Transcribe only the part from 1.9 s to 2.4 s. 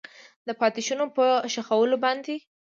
باندې